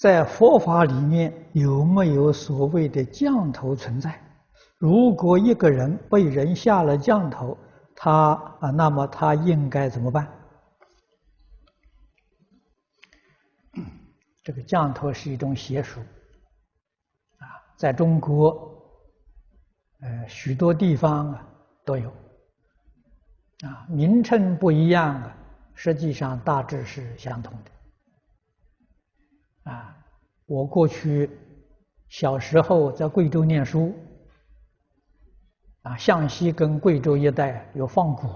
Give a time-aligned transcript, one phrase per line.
[0.00, 4.18] 在佛法里面有没有所谓的降头存在？
[4.78, 7.58] 如果一个人被人下了降头，
[7.94, 10.26] 他啊，那么他应该怎么办？
[14.42, 16.00] 这个降头是一种邪术
[17.36, 17.44] 啊，
[17.76, 18.82] 在中国，
[20.00, 21.46] 呃，许多地方啊
[21.84, 22.08] 都有
[23.66, 25.36] 啊，名称不一样啊，
[25.74, 27.70] 实际上大致是相同的。
[29.64, 29.94] 啊，
[30.46, 31.30] 我过去
[32.08, 33.94] 小时候在贵州念书，
[35.82, 38.28] 啊，向西跟贵州一带有放蛊，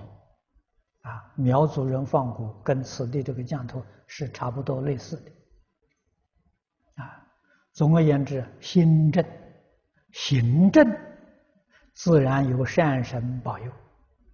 [1.00, 5.32] 啊，苗族人放蛊跟此地这个降头是差不多类似的，
[7.02, 7.26] 啊，
[7.72, 9.24] 总而言之，心正、
[10.12, 10.86] 行正，
[11.94, 13.72] 自然有善神保佑，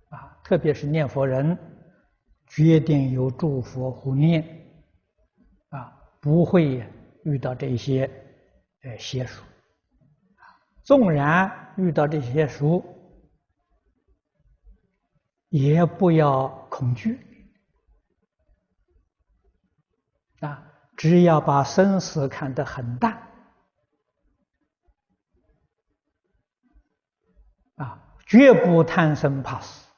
[0.09, 1.56] 啊，特别是念佛人，
[2.48, 4.45] 决定有诸佛护念，
[5.69, 5.97] 啊。
[6.20, 6.87] 不会
[7.24, 8.09] 遇到这些
[8.83, 9.42] 呃邪术，
[10.83, 12.84] 纵然遇到这些书，
[15.48, 17.19] 也不要恐惧
[20.41, 20.67] 啊！
[20.97, 23.27] 只要把生死看得很淡
[27.77, 29.89] 啊，绝不贪生怕死，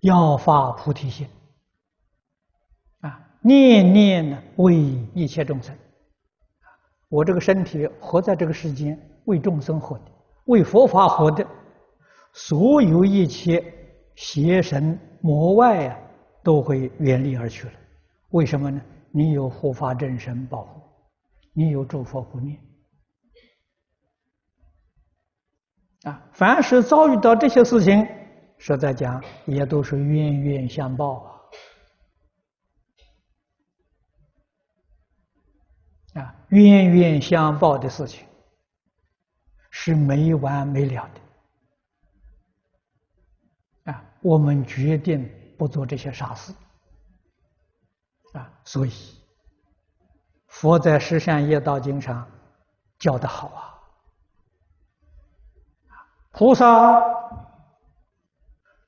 [0.00, 1.28] 要发菩提心。
[3.40, 4.74] 念念呢，为
[5.14, 5.74] 一切众生。
[7.08, 10.04] 我这个身体活在这个世间，为众生活的，
[10.46, 11.46] 为佛法活的。
[12.34, 13.64] 所有一切
[14.14, 15.98] 邪神魔外啊，
[16.42, 17.72] 都会远离而去了。
[18.30, 18.80] 为什么呢？
[19.10, 20.82] 你有护法真神保护，
[21.54, 22.58] 你有诸佛护念。
[26.02, 28.06] 啊，凡是遭遇到这些事情，
[28.58, 31.37] 实在讲，也都是冤冤相报啊。
[36.14, 38.26] 啊，冤冤相报的事情
[39.70, 41.08] 是没完没了
[43.84, 44.04] 的啊！
[44.22, 46.52] 我们决定不做这些傻事
[48.32, 48.50] 啊！
[48.64, 48.92] 所以，
[50.46, 52.26] 佛在《十善业道经》上
[52.98, 53.78] 教的好啊，
[56.32, 57.00] 菩萨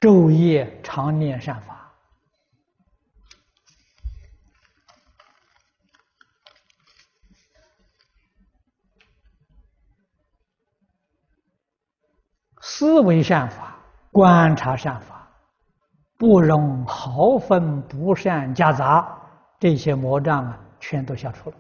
[0.01, 1.80] 昼夜常念善法。
[12.81, 13.77] 思维善法，
[14.11, 15.29] 观察善法，
[16.17, 19.07] 不容毫分不善夹杂，
[19.59, 21.57] 这些魔障啊，全都消除了。